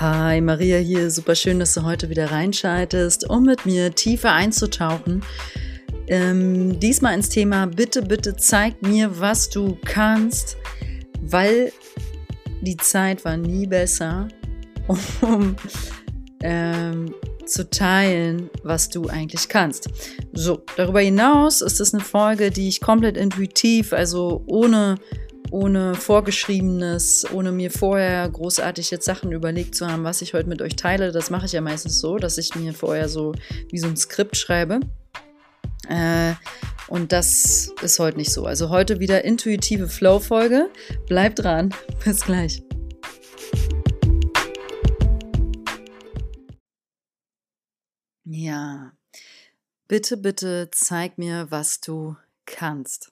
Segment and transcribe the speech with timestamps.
[0.00, 1.10] Hi, Maria hier.
[1.10, 5.24] Super schön, dass du heute wieder reinschaltest, um mit mir tiefer einzutauchen.
[6.06, 10.56] Ähm, diesmal ins Thema, bitte, bitte zeig mir, was du kannst,
[11.20, 11.72] weil
[12.60, 14.28] die Zeit war nie besser,
[15.20, 15.56] um
[16.44, 17.12] ähm,
[17.44, 19.88] zu teilen, was du eigentlich kannst.
[20.32, 24.94] So, darüber hinaus ist es eine Folge, die ich komplett intuitiv, also ohne
[25.50, 30.62] ohne vorgeschriebenes, ohne mir vorher großartig jetzt Sachen überlegt zu haben, was ich heute mit
[30.62, 31.12] euch teile.
[31.12, 33.34] Das mache ich ja meistens so, dass ich mir vorher so
[33.70, 34.80] wie so ein Skript schreibe.
[35.88, 36.34] Äh,
[36.88, 38.44] und das ist heute nicht so.
[38.44, 40.70] Also heute wieder intuitive Flow-Folge.
[41.06, 41.74] Bleibt dran.
[42.04, 42.62] Bis gleich.
[48.24, 48.92] Ja,
[49.86, 53.10] bitte, bitte zeig mir, was du kannst.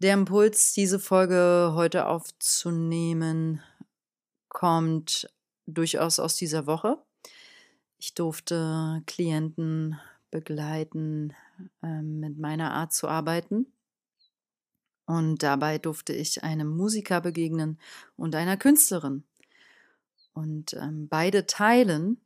[0.00, 3.60] Der Impuls, diese Folge heute aufzunehmen,
[4.48, 5.28] kommt
[5.66, 7.02] durchaus aus dieser Woche.
[7.98, 9.98] Ich durfte Klienten
[10.30, 11.34] begleiten,
[11.82, 13.66] äh, mit meiner Art zu arbeiten.
[15.04, 17.80] Und dabei durfte ich einem Musiker begegnen
[18.14, 19.24] und einer Künstlerin.
[20.32, 22.20] Und ähm, beide teilen,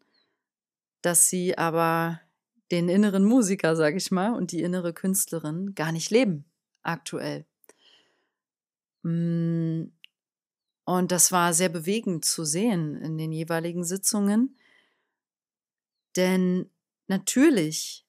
[1.00, 2.20] dass sie aber
[2.70, 6.45] den inneren Musiker, sag ich mal, und die innere Künstlerin gar nicht leben
[6.83, 7.47] aktuell.
[9.03, 9.92] Hm,
[10.84, 14.56] und das war sehr bewegend zu sehen in den jeweiligen Sitzungen.
[16.17, 16.70] Denn
[17.06, 18.06] natürlich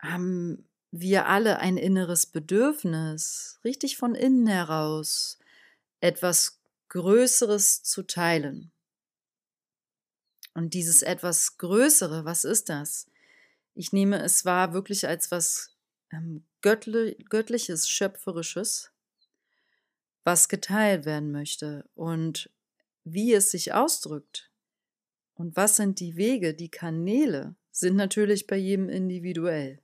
[0.00, 5.38] haben wir alle ein inneres Bedürfnis, richtig von innen heraus,
[6.00, 8.72] etwas Größeres zu teilen.
[10.54, 13.06] Und dieses etwas Größere, was ist das?
[13.74, 15.76] Ich nehme es wahr wirklich als was
[16.10, 18.90] ähm, Göttliches, Schöpferisches,
[20.24, 22.50] was geteilt werden möchte und
[23.04, 24.50] wie es sich ausdrückt
[25.34, 29.80] und was sind die Wege, die Kanäle, sind natürlich bei jedem individuell.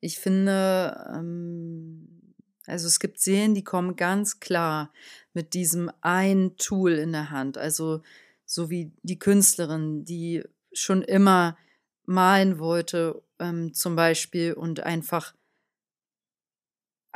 [0.00, 2.34] Ich finde, ähm,
[2.66, 4.92] also es gibt Seelen, die kommen ganz klar
[5.32, 7.56] mit diesem ein Tool in der Hand.
[7.56, 8.02] Also
[8.44, 11.56] so wie die Künstlerin, die schon immer
[12.04, 15.34] malen wollte, ähm, zum Beispiel, und einfach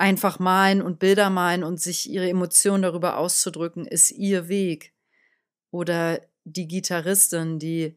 [0.00, 4.92] einfach malen und Bilder malen und sich ihre Emotionen darüber auszudrücken, ist ihr Weg.
[5.70, 7.96] Oder die Gitarristin, die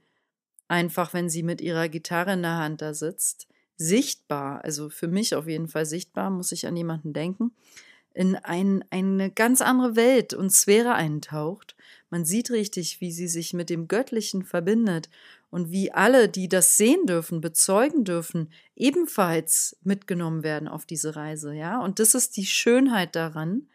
[0.67, 3.47] einfach, wenn sie mit ihrer Gitarre in der Hand da sitzt,
[3.77, 7.51] sichtbar, also für mich auf jeden Fall sichtbar, muss ich an jemanden denken,
[8.13, 11.72] in ein, eine ganz andere Welt und Sphäre eintaucht.
[12.13, 15.09] Man sieht richtig, wie sie sich mit dem Göttlichen verbindet
[15.49, 21.55] und wie alle, die das sehen dürfen, bezeugen dürfen, ebenfalls mitgenommen werden auf diese Reise,
[21.55, 21.81] ja?
[21.81, 23.67] Und das ist die Schönheit daran,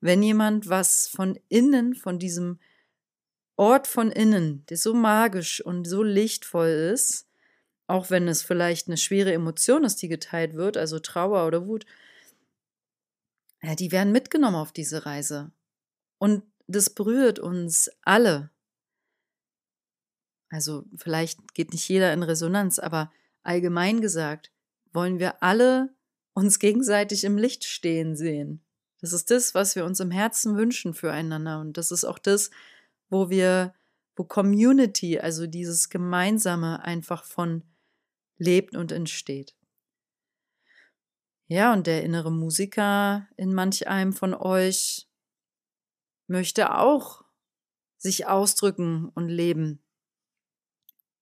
[0.00, 2.58] wenn jemand was von innen, von diesem
[3.54, 7.28] Ort von innen, der so magisch und so lichtvoll ist,
[7.86, 11.86] auch wenn es vielleicht eine schwere Emotion ist, die geteilt wird, also Trauer oder Wut,
[13.62, 15.52] ja, die werden mitgenommen auf diese Reise.
[16.18, 18.50] Und das berührt uns alle.
[20.48, 24.52] Also vielleicht geht nicht jeder in Resonanz, aber allgemein gesagt
[24.92, 25.94] wollen wir alle
[26.32, 28.62] uns gegenseitig im Licht stehen sehen.
[29.00, 31.60] Das ist das, was wir uns im Herzen wünschen füreinander.
[31.60, 32.50] Und das ist auch das,
[33.10, 33.74] wo wir,
[34.16, 37.62] wo Community, also dieses Gemeinsame einfach von
[38.38, 39.54] lebt und entsteht.
[41.46, 45.06] Ja, und der innere Musiker in manch einem von euch
[46.26, 47.24] möchte auch
[47.96, 49.80] sich ausdrücken und leben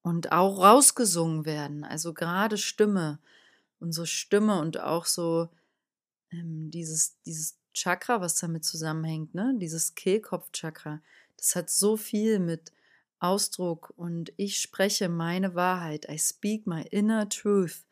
[0.02, 1.84] und auch rausgesungen werden.
[1.84, 3.20] Also gerade Stimme,
[3.78, 5.48] unsere Stimme und auch so
[6.30, 9.54] ähm, dieses, dieses Chakra, was damit zusammenhängt, ne?
[9.58, 11.00] dieses Kehlkopfchakra,
[11.36, 12.72] das hat so viel mit
[13.18, 16.08] Ausdruck und ich spreche meine Wahrheit.
[16.10, 17.84] I speak my inner truth.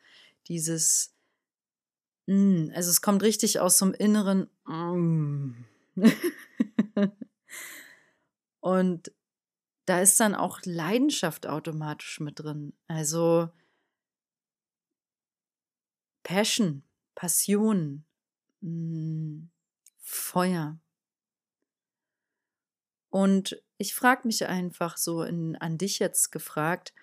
[0.47, 1.13] Dieses,
[2.27, 5.65] mm, also es kommt richtig aus so einem inneren mm.
[8.59, 9.11] und
[9.85, 12.73] da ist dann auch Leidenschaft automatisch mit drin.
[12.87, 13.49] Also
[16.23, 16.83] Passion,
[17.15, 18.05] Passion,
[18.61, 19.49] hm,
[19.97, 20.79] Feuer.
[23.09, 26.93] Und ich frage mich einfach so in, an dich jetzt gefragt,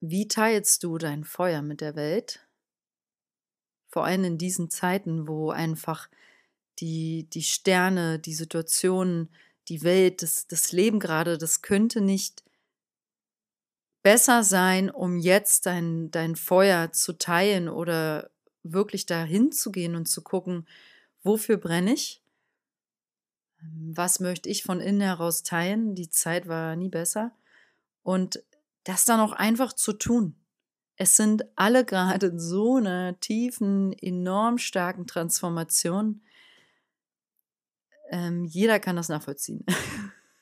[0.00, 2.46] wie teilst du dein Feuer mit der Welt?
[3.88, 6.08] Vor allem in diesen Zeiten, wo einfach
[6.80, 9.30] die, die Sterne, die Situationen
[9.68, 12.44] die Welt, das, das Leben gerade, das könnte nicht
[14.02, 18.30] besser sein, um jetzt dein, dein Feuer zu teilen oder
[18.62, 20.66] wirklich dahin zu gehen und zu gucken,
[21.22, 22.22] wofür brenne ich?
[23.90, 25.94] Was möchte ich von innen heraus teilen?
[25.94, 27.32] Die Zeit war nie besser.
[28.02, 28.42] Und
[28.84, 30.36] das dann auch einfach zu tun.
[30.96, 36.20] Es sind alle gerade in so einer tiefen, enorm starken Transformation.
[38.14, 39.66] Ähm, jeder kann das nachvollziehen.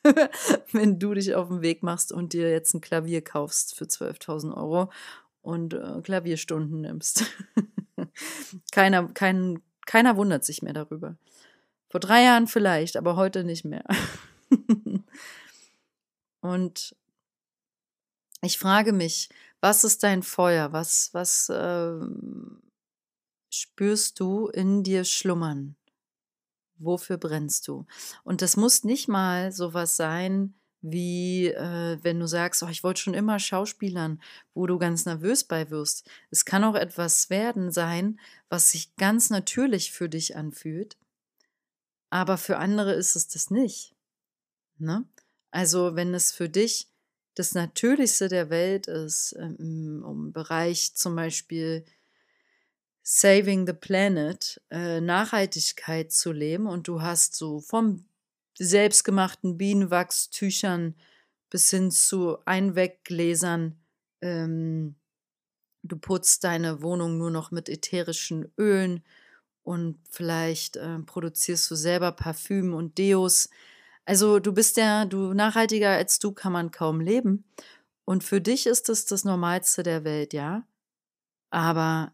[0.71, 4.55] Wenn du dich auf den Weg machst und dir jetzt ein Klavier kaufst für 12.000
[4.55, 4.91] Euro
[5.41, 7.23] und äh, Klavierstunden nimmst.
[8.71, 11.17] keiner, kein, keiner wundert sich mehr darüber.
[11.89, 13.85] Vor drei Jahren vielleicht, aber heute nicht mehr.
[16.41, 16.95] und
[18.43, 19.29] ich frage mich,
[19.61, 20.73] was ist dein Feuer?
[20.73, 22.05] Was, was äh,
[23.49, 25.75] spürst du in dir schlummern?
[26.77, 27.85] Wofür brennst du?
[28.23, 32.99] Und das muss nicht mal sowas sein, wie äh, wenn du sagst, oh, ich wollte
[32.99, 34.21] schon immer Schauspielern,
[34.53, 36.09] wo du ganz nervös bei wirst.
[36.29, 40.97] Es kann auch etwas werden sein, was sich ganz natürlich für dich anfühlt,
[42.09, 43.95] aber für andere ist es das nicht.
[44.77, 45.05] Ne?
[45.51, 46.89] Also wenn es für dich
[47.35, 51.85] das Natürlichste der Welt ist, ähm, im Bereich zum Beispiel
[53.03, 58.05] Saving the Planet, äh, Nachhaltigkeit zu leben und du hast so vom
[58.57, 60.95] selbstgemachten Bienenwachstüchern
[61.49, 63.77] bis hin zu Einweggläsern,
[64.21, 64.95] ähm,
[65.83, 69.03] du putzt deine Wohnung nur noch mit ätherischen Ölen
[69.63, 73.49] und vielleicht äh, produzierst du selber Parfüm und Deos.
[74.05, 77.45] Also du bist ja, du nachhaltiger als du kann man kaum leben.
[78.05, 80.67] Und für dich ist es das Normalste der Welt, ja.
[81.51, 82.13] Aber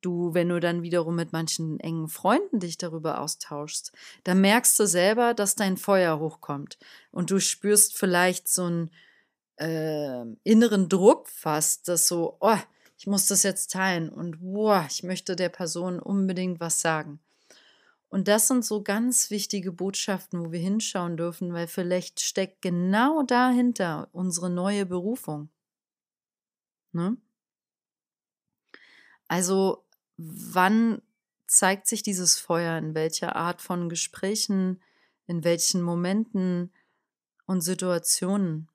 [0.00, 3.92] du, wenn du dann wiederum mit manchen engen Freunden dich darüber austauschst,
[4.24, 6.78] dann merkst du selber, dass dein Feuer hochkommt.
[7.10, 8.90] Und du spürst vielleicht so einen
[9.56, 12.58] äh, inneren Druck fast, dass so, oh,
[12.98, 17.20] ich muss das jetzt teilen und boah, ich möchte der Person unbedingt was sagen.
[18.08, 23.22] Und das sind so ganz wichtige Botschaften, wo wir hinschauen dürfen, weil vielleicht steckt genau
[23.22, 25.50] dahinter unsere neue Berufung.
[26.92, 27.16] Ne?
[29.28, 29.84] Also,
[30.16, 31.02] wann
[31.46, 34.82] zeigt sich dieses Feuer, in welcher Art von Gesprächen,
[35.26, 36.72] in welchen Momenten
[37.46, 38.68] und Situationen?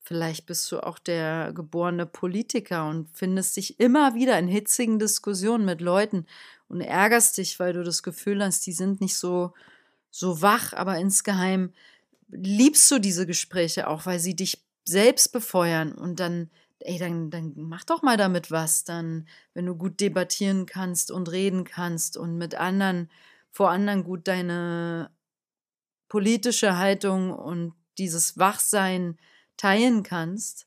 [0.00, 5.66] Vielleicht bist du auch der geborene Politiker und findest dich immer wieder in hitzigen Diskussionen
[5.66, 6.24] mit Leuten
[6.68, 9.52] und ärgerst dich, weil du das Gefühl hast, die sind nicht so,
[10.10, 11.74] so wach, aber insgeheim
[12.28, 15.92] liebst du diese Gespräche auch, weil sie dich selbst befeuern.
[15.92, 20.66] Und dann, ey, dann, dann mach doch mal damit was, dann, wenn du gut debattieren
[20.66, 23.10] kannst und reden kannst und mit anderen,
[23.50, 25.10] vor anderen gut deine
[26.08, 29.18] politische Haltung und dieses Wachsein
[29.56, 30.66] teilen kannst.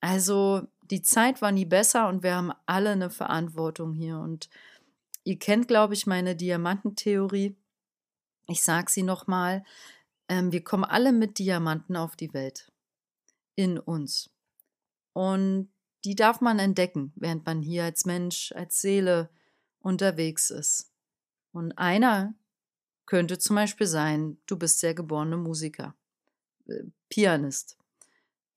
[0.00, 4.18] Also die Zeit war nie besser und wir haben alle eine Verantwortung hier.
[4.18, 4.48] Und
[5.24, 7.56] ihr kennt, glaube ich, meine Diamantentheorie.
[8.48, 9.64] Ich sage sie nochmal.
[10.28, 12.69] Ähm, wir kommen alle mit Diamanten auf die Welt.
[13.60, 14.30] In uns.
[15.12, 15.70] Und
[16.06, 19.28] die darf man entdecken, während man hier als Mensch, als Seele
[19.80, 20.90] unterwegs ist.
[21.52, 22.34] Und einer
[23.04, 25.94] könnte zum Beispiel sein, du bist der geborene Musiker.
[27.10, 27.76] Pianist.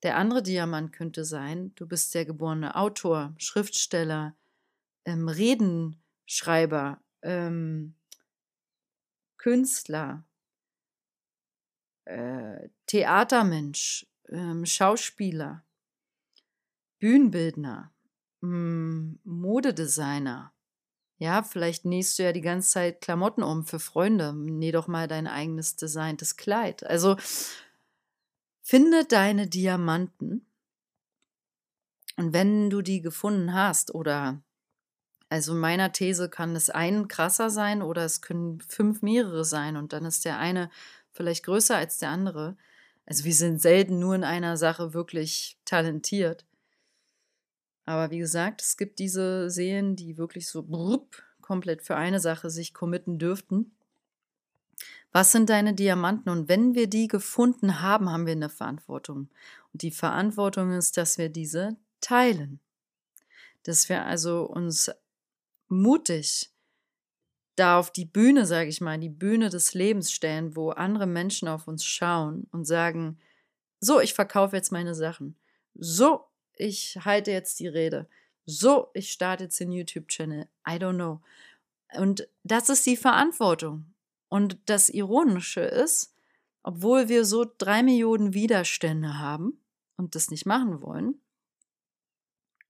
[0.03, 4.37] Der andere Diamant könnte sein, du bist der geborene Autor, Schriftsteller,
[5.03, 7.95] ähm, Redenschreiber, ähm,
[9.35, 10.23] Künstler,
[12.05, 15.63] äh, Theatermensch, ähm, Schauspieler,
[16.99, 17.91] Bühnenbildner,
[18.41, 20.53] hm, Modedesigner.
[21.17, 24.33] Ja, vielleicht nähst du ja die ganze Zeit Klamotten um für Freunde.
[24.33, 26.85] Näh doch mal dein eigenes designtes Kleid.
[26.85, 27.15] Also
[28.65, 30.47] Finde deine Diamanten.
[32.15, 34.41] Und wenn du die gefunden hast, oder
[35.27, 39.75] also in meiner These kann es ein krasser sein oder es können fünf mehrere sein
[39.75, 40.69] und dann ist der eine
[41.11, 42.55] vielleicht größer als der andere.
[43.05, 46.45] Also wir sind selten nur in einer Sache wirklich talentiert.
[47.85, 52.49] Aber wie gesagt, es gibt diese Seelen, die wirklich so brupp, komplett für eine Sache
[52.49, 53.75] sich committen dürften.
[55.11, 56.29] Was sind deine Diamanten?
[56.29, 59.29] Und wenn wir die gefunden haben, haben wir eine Verantwortung.
[59.73, 62.59] Und die Verantwortung ist, dass wir diese teilen.
[63.63, 64.89] Dass wir also uns
[65.67, 66.52] mutig
[67.55, 71.47] da auf die Bühne, sage ich mal, die Bühne des Lebens stellen, wo andere Menschen
[71.47, 73.19] auf uns schauen und sagen,
[73.79, 75.35] so, ich verkaufe jetzt meine Sachen.
[75.75, 78.07] So, ich halte jetzt die Rede.
[78.45, 80.47] So, ich starte jetzt den YouTube-Channel.
[80.67, 81.21] I don't know.
[81.93, 83.85] Und das ist die Verantwortung.
[84.29, 86.13] Und das Ironische ist,
[86.63, 89.59] obwohl wir so drei Millionen Widerstände haben
[89.97, 91.21] und das nicht machen wollen,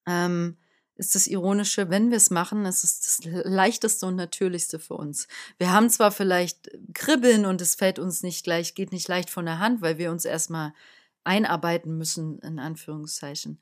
[0.05, 0.57] ähm,
[0.95, 5.27] ist das Ironische, wenn wir es machen, ist es das leichteste und natürlichste für uns.
[5.57, 9.45] Wir haben zwar vielleicht Kribbeln und es fällt uns nicht gleich, geht nicht leicht von
[9.45, 10.73] der Hand, weil wir uns erstmal
[11.23, 13.59] einarbeiten müssen, in Anführungszeichen.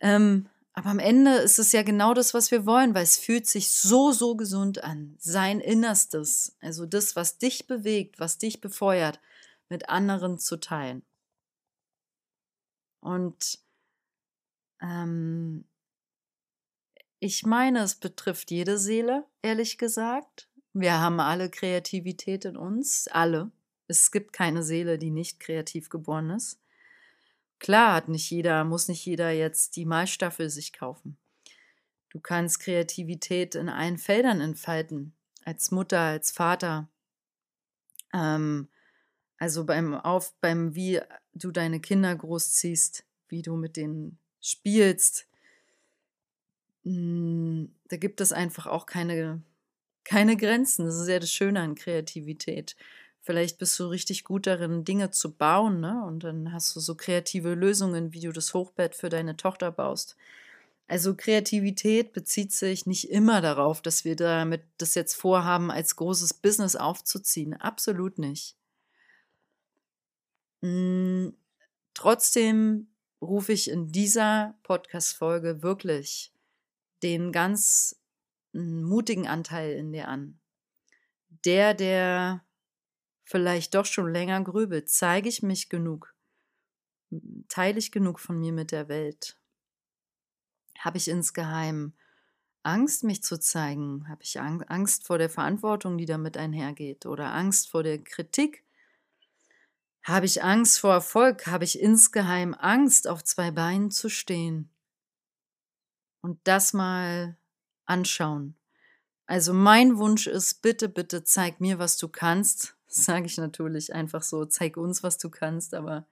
[0.00, 3.46] Ähm, aber am Ende ist es ja genau das, was wir wollen, weil es fühlt
[3.46, 5.16] sich so, so gesund an.
[5.18, 9.20] Sein Innerstes, also das, was dich bewegt, was dich befeuert,
[9.68, 11.02] mit anderen zu teilen.
[13.00, 13.58] Und
[14.80, 15.64] ähm,
[17.24, 20.48] ich meine, es betrifft jede Seele, ehrlich gesagt.
[20.72, 23.52] Wir haben alle Kreativität in uns, alle.
[23.86, 26.58] Es gibt keine Seele, die nicht kreativ geboren ist.
[27.60, 31.16] Klar hat nicht jeder, muss nicht jeder jetzt die Malstaffel sich kaufen.
[32.08, 35.14] Du kannst Kreativität in allen Feldern entfalten.
[35.44, 36.88] Als Mutter, als Vater.
[38.12, 38.68] Ähm,
[39.38, 41.00] also beim Auf, beim wie
[41.34, 45.28] du deine Kinder großziehst, wie du mit denen spielst.
[46.84, 49.42] Hm, da gibt es einfach auch keine,
[50.04, 50.86] keine Grenzen.
[50.86, 52.76] Das ist ja das Schöne an Kreativität.
[53.20, 56.04] Vielleicht bist du richtig gut darin, Dinge zu bauen, ne?
[56.04, 60.16] Und dann hast du so kreative Lösungen, wie du das Hochbett für deine Tochter baust.
[60.88, 66.34] Also Kreativität bezieht sich nicht immer darauf, dass wir damit das jetzt vorhaben, als großes
[66.34, 67.54] Business aufzuziehen.
[67.54, 68.56] Absolut nicht.
[70.62, 71.34] Hm,
[71.94, 72.88] trotzdem
[73.20, 76.31] rufe ich in dieser Podcast-Folge wirklich
[77.02, 78.00] den ganz
[78.52, 80.40] hm, mutigen Anteil in dir an.
[81.44, 82.44] Der, der
[83.24, 84.90] vielleicht doch schon länger grübelt.
[84.90, 86.14] Zeige ich mich genug?
[87.48, 89.38] Teile ich genug von mir mit der Welt?
[90.78, 91.94] Habe ich insgeheim
[92.62, 94.08] Angst, mich zu zeigen?
[94.08, 97.06] Habe ich Angst vor der Verantwortung, die damit einhergeht?
[97.06, 98.64] Oder Angst vor der Kritik?
[100.02, 101.46] Habe ich Angst vor Erfolg?
[101.46, 104.70] Habe ich insgeheim Angst, auf zwei Beinen zu stehen?
[106.22, 107.36] Und das mal
[107.84, 108.54] anschauen.
[109.26, 114.22] Also mein Wunsch ist, bitte, bitte zeig mir, was du kannst, sage ich natürlich einfach
[114.22, 116.06] so, zeig uns, was du kannst, aber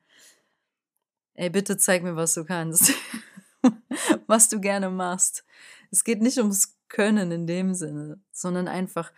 [1.35, 2.93] ey, bitte zeig mir, was du kannst.
[4.27, 5.45] was du gerne machst.
[5.91, 9.13] Es geht nicht ums Können in dem Sinne, sondern einfach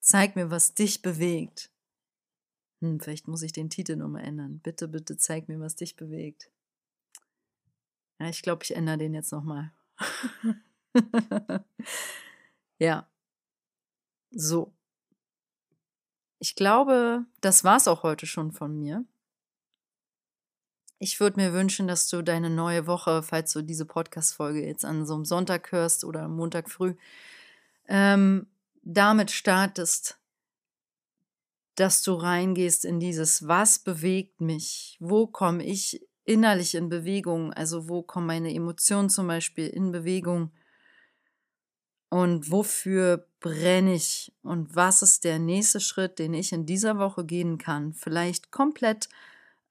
[0.00, 1.70] zeig mir, was dich bewegt.
[2.80, 4.60] Hm, vielleicht muss ich den Titel nochmal ändern.
[4.60, 6.50] Bitte, bitte zeig mir, was dich bewegt.
[8.18, 9.72] Ja, ich glaube, ich ändere den jetzt nochmal.
[12.78, 13.06] ja.
[14.30, 14.72] So.
[16.40, 19.04] Ich glaube, das war's auch heute schon von mir.
[21.00, 25.06] Ich würde mir wünschen, dass du deine neue Woche, falls du diese Podcast-Folge jetzt an
[25.06, 26.94] so einem Sonntag hörst oder Montag früh,
[27.86, 28.48] ähm,
[28.82, 30.18] damit startest,
[31.76, 34.96] dass du reingehst in dieses, was bewegt mich?
[34.98, 37.52] Wo komme ich innerlich in Bewegung?
[37.54, 40.50] Also wo kommen meine Emotionen zum Beispiel in Bewegung?
[42.10, 44.32] Und wofür brenne ich?
[44.42, 47.94] Und was ist der nächste Schritt, den ich in dieser Woche gehen kann?
[47.94, 49.08] Vielleicht komplett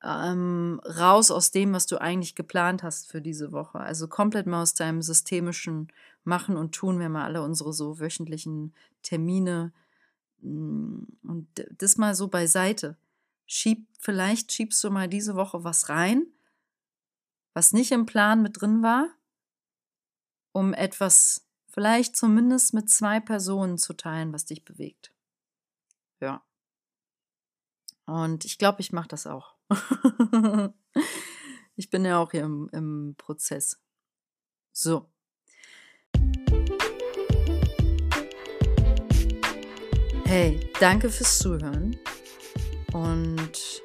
[0.03, 3.79] ähm, raus aus dem, was du eigentlich geplant hast für diese Woche.
[3.79, 5.87] Also komplett mal aus deinem systemischen
[6.23, 6.97] Machen und Tun.
[6.97, 8.73] Wir haben alle unsere so wöchentlichen
[9.03, 9.73] Termine.
[10.41, 11.47] Mm, und
[11.77, 12.97] das mal so beiseite.
[13.45, 16.27] Schieb, vielleicht schiebst du mal diese Woche was rein,
[17.57, 19.09] was nicht im Plan mit drin war,
[20.51, 25.11] um etwas vielleicht zumindest mit zwei Personen zu teilen, was dich bewegt.
[26.19, 26.45] Ja.
[28.05, 29.55] Und ich glaube, ich mache das auch.
[31.75, 33.81] ich bin ja auch hier im, im Prozess.
[34.71, 35.09] So.
[40.25, 41.97] Hey, danke fürs Zuhören
[42.93, 43.81] und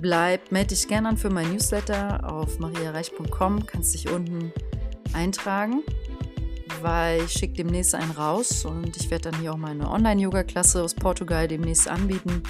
[0.00, 4.52] bleib, melde dich gerne an für mein Newsletter auf mariareich.com, kannst dich unten
[5.12, 5.82] eintragen
[6.82, 10.94] weil ich schicke demnächst einen raus und ich werde dann hier auch meine Online-Yoga-Klasse aus
[10.94, 12.42] Portugal demnächst anbieten.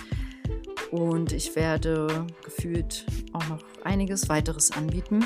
[0.91, 5.25] Und ich werde gefühlt auch noch einiges weiteres anbieten.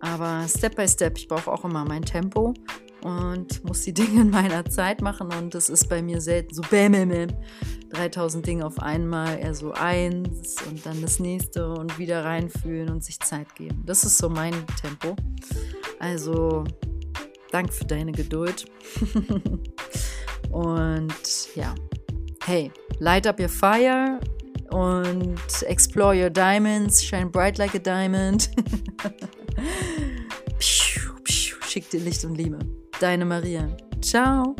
[0.00, 2.54] Aber Step by Step, ich brauche auch immer mein Tempo
[3.02, 5.32] und muss die Dinge in meiner Zeit machen.
[5.32, 7.30] Und das ist bei mir selten so bäm, bäm, bäm.
[7.92, 13.04] 3000 Dinge auf einmal, eher so eins und dann das nächste und wieder reinfühlen und
[13.04, 13.82] sich Zeit geben.
[13.86, 15.16] Das ist so mein Tempo.
[15.98, 16.64] Also
[17.52, 18.64] Danke für deine Geduld.
[20.50, 21.14] und
[21.54, 21.74] ja,
[22.44, 24.18] hey, light up your fire
[24.70, 28.50] und explore your diamonds, shine bright like a diamond.
[30.58, 32.58] Schick dir Licht und Liebe.
[33.00, 33.68] Deine Maria.
[34.00, 34.56] Ciao.